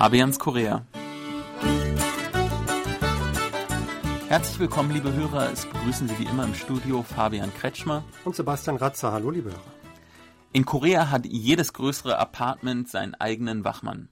[0.00, 0.86] Fabians Korea.
[4.28, 5.52] Herzlich willkommen, liebe Hörer.
[5.52, 9.12] Es begrüßen Sie wie immer im Studio Fabian Kretschmer und Sebastian Ratzer.
[9.12, 9.60] Hallo, liebe Hörer.
[10.54, 14.08] In Korea hat jedes größere Apartment seinen eigenen Wachmann.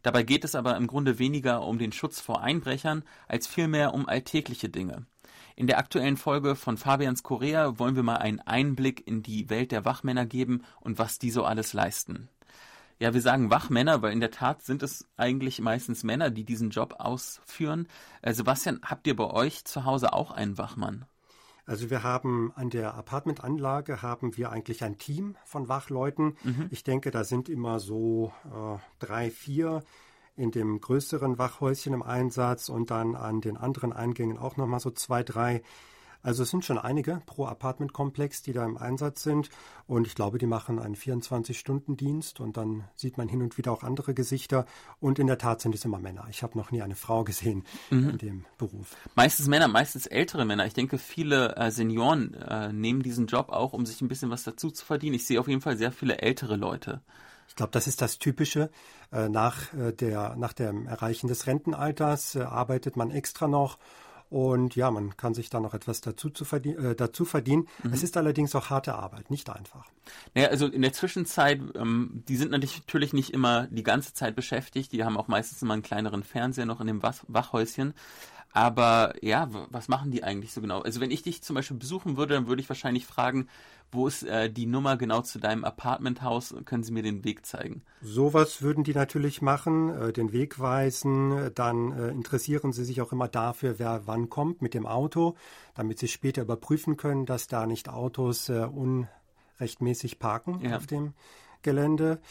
[0.00, 4.08] Dabei geht es aber im Grunde weniger um den Schutz vor Einbrechern als vielmehr um
[4.08, 5.04] alltägliche Dinge.
[5.54, 9.70] In der aktuellen Folge von Fabians Korea wollen wir mal einen Einblick in die Welt
[9.70, 12.30] der Wachmänner geben und was die so alles leisten.
[12.98, 16.70] Ja, wir sagen Wachmänner, weil in der Tat sind es eigentlich meistens Männer, die diesen
[16.70, 17.88] Job ausführen.
[18.22, 21.04] Äh, Sebastian, habt ihr bei euch zu Hause auch einen Wachmann?
[21.66, 26.36] Also wir haben an der Apartmentanlage haben wir eigentlich ein Team von Wachleuten.
[26.44, 26.68] Mhm.
[26.70, 29.82] Ich denke, da sind immer so äh, drei, vier
[30.36, 34.90] in dem größeren Wachhäuschen im Einsatz und dann an den anderen Eingängen auch nochmal so
[34.90, 35.62] zwei, drei.
[36.26, 39.48] Also es sind schon einige pro Apartmentkomplex, die da im Einsatz sind.
[39.86, 43.84] Und ich glaube, die machen einen 24-Stunden-Dienst und dann sieht man hin und wieder auch
[43.84, 44.66] andere Gesichter.
[44.98, 46.26] Und in der Tat sind es immer Männer.
[46.28, 48.10] Ich habe noch nie eine Frau gesehen mhm.
[48.10, 48.96] in dem Beruf.
[49.14, 50.66] Meistens Männer, meistens ältere Männer.
[50.66, 54.42] Ich denke, viele äh, Senioren äh, nehmen diesen Job auch, um sich ein bisschen was
[54.42, 55.14] dazu zu verdienen.
[55.14, 57.02] Ich sehe auf jeden Fall sehr viele ältere Leute.
[57.46, 58.70] Ich glaube, das ist das Typische.
[59.12, 63.78] Äh, nach, äh, der, nach dem Erreichen des Rentenalters äh, arbeitet man extra noch
[64.28, 67.68] und ja, man kann sich da noch etwas dazu, zu verdien äh, dazu verdienen.
[67.82, 67.92] Mhm.
[67.92, 69.86] Es ist allerdings auch harte Arbeit, nicht einfach.
[70.34, 74.92] Naja, also in der Zwischenzeit, ähm, die sind natürlich nicht immer die ganze Zeit beschäftigt.
[74.92, 77.94] Die haben auch meistens immer einen kleineren Fernseher noch in dem Wach Wachhäuschen.
[78.56, 80.80] Aber ja, was machen die eigentlich so genau?
[80.80, 83.48] Also wenn ich dich zum Beispiel besuchen würde, dann würde ich wahrscheinlich fragen,
[83.92, 86.54] wo ist äh, die Nummer genau zu deinem Apartmenthaus?
[86.64, 87.82] Können Sie mir den Weg zeigen?
[88.00, 91.50] Sowas würden die natürlich machen, äh, den Weg weisen.
[91.54, 95.36] Dann äh, interessieren sie sich auch immer dafür, wer wann kommt mit dem Auto,
[95.74, 100.78] damit sie später überprüfen können, dass da nicht Autos äh, unrechtmäßig parken ja.
[100.78, 101.12] auf dem
[101.60, 102.22] Gelände.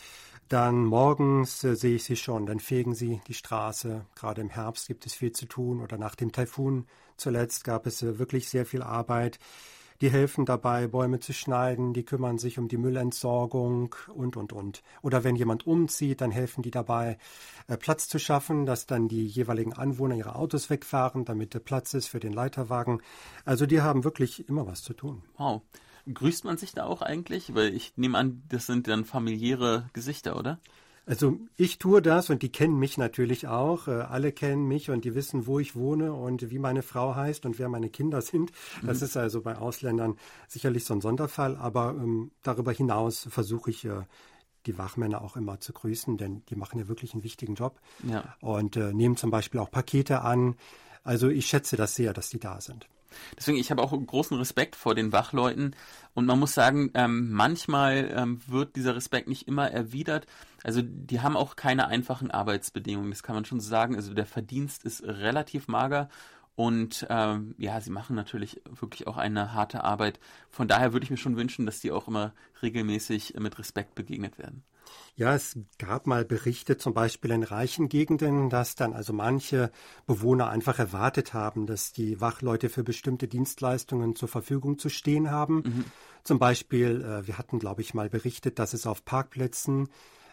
[0.48, 4.06] Dann morgens äh, sehe ich sie schon, dann fegen sie die Straße.
[4.16, 6.86] Gerade im Herbst gibt es viel zu tun oder nach dem Taifun
[7.18, 9.40] zuletzt gab es äh, wirklich sehr viel Arbeit.
[10.02, 14.84] Die helfen dabei, Bäume zu schneiden, die kümmern sich um die Müllentsorgung und, und, und.
[15.02, 17.18] Oder wenn jemand umzieht, dann helfen die dabei,
[17.68, 22.08] äh, Platz zu schaffen, dass dann die jeweiligen Anwohner ihre Autos wegfahren, damit Platz ist
[22.08, 23.02] für den Leiterwagen.
[23.46, 25.24] Also die haben wirklich immer was zu tun.
[25.38, 25.62] Wow.
[26.12, 27.54] Grüßt man sich da auch eigentlich?
[27.54, 30.60] Weil ich nehme an, das sind dann familiäre Gesichter, oder?
[31.08, 33.88] Also ich tue das und die kennen mich natürlich auch.
[33.88, 37.46] Äh, alle kennen mich und die wissen, wo ich wohne und wie meine Frau heißt
[37.46, 38.52] und wer meine Kinder sind.
[38.84, 39.06] Das mhm.
[39.06, 40.18] ist also bei Ausländern
[40.48, 41.58] sicherlich so ein Sonderfall.
[41.58, 44.02] Aber ähm, darüber hinaus versuche ich äh,
[44.66, 48.36] die Wachmänner auch immer zu grüßen, denn die machen ja wirklich einen wichtigen Job ja.
[48.42, 50.56] und äh, nehmen zum Beispiel auch Pakete an.
[51.04, 52.88] Also ich schätze das sehr, dass die da sind.
[53.38, 55.76] Deswegen, ich habe auch großen Respekt vor den Wachleuten.
[56.14, 60.28] Und man muss sagen, ähm, manchmal ähm, wird dieser Respekt nicht immer erwidert.
[60.64, 63.96] Also die haben auch keine einfachen Arbeitsbedingungen, das kann man schon sagen.
[63.96, 66.10] Also der Verdienst ist relativ mager.
[66.56, 70.20] Und ähm, ja, sie machen natürlich wirklich auch eine harte Arbeit.
[70.50, 74.38] Von daher würde ich mir schon wünschen, dass die auch immer regelmäßig mit Respekt begegnet
[74.38, 74.64] werden.
[75.16, 79.72] Ja, es gab mal Berichte, zum Beispiel in reichen Gegenden, dass dann also manche
[80.06, 85.56] Bewohner einfach erwartet haben, dass die Wachleute für bestimmte Dienstleistungen zur Verfügung zu stehen haben.
[85.56, 85.86] Mhm.
[86.24, 89.90] Zum Beispiel, äh, wir hatten, glaube ich, mal berichtet, dass es auf Parkplätzen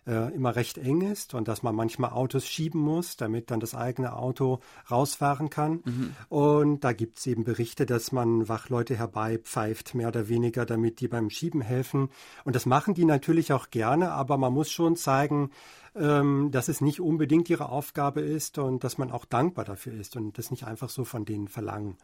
[0.07, 3.75] äh, immer recht eng ist und dass man manchmal Autos schieben muss, damit dann das
[3.75, 5.81] eigene Auto rausfahren kann.
[5.85, 6.17] Mhm.
[6.29, 11.09] Und da gibt es eben Berichte, dass man Wachleute herbeipfeift, mehr oder weniger, damit die
[11.09, 12.09] beim Schieben helfen.
[12.45, 15.51] Und das machen die natürlich auch gerne, aber man muss schon zeigen,
[15.95, 20.17] ähm, dass es nicht unbedingt ihre Aufgabe ist und dass man auch dankbar dafür ist
[20.17, 21.97] und das nicht einfach so von denen verlangen.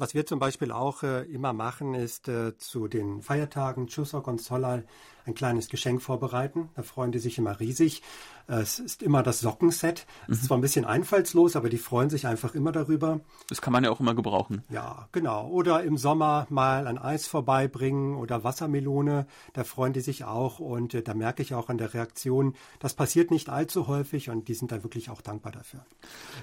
[0.00, 4.40] Was wir zum Beispiel auch äh, immer machen, ist äh, zu den Feiertagen Chuseok und
[4.40, 4.86] Solal
[5.26, 6.70] ein kleines Geschenk vorbereiten.
[6.74, 8.00] Da freuen die sich immer riesig.
[8.48, 10.06] Äh, es ist immer das Sockenset.
[10.26, 10.46] Es ist mhm.
[10.46, 13.20] zwar ein bisschen einfallslos, aber die freuen sich einfach immer darüber.
[13.50, 14.64] Das kann man ja auch immer gebrauchen.
[14.70, 15.48] Ja, genau.
[15.48, 19.26] Oder im Sommer mal ein Eis vorbeibringen oder Wassermelone.
[19.52, 22.94] Da freuen die sich auch und äh, da merke ich auch an der Reaktion, das
[22.94, 25.84] passiert nicht allzu häufig und die sind da wirklich auch dankbar dafür.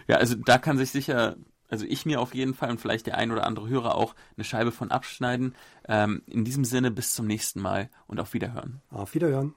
[0.08, 1.38] Ja, also da kann sich sicher
[1.70, 4.44] also ich mir auf jeden Fall und vielleicht der ein oder andere Hörer auch eine
[4.44, 5.56] Scheibe von abschneiden.
[5.88, 8.82] Ähm, in diesem Sinne bis zum nächsten Mal und auf Wiederhören.
[8.90, 9.54] Auf Wiederhören.